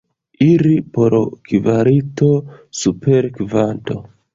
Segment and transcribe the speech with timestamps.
[0.51, 1.13] Iri por
[1.51, 2.31] kvalito
[2.83, 3.95] super kvanto.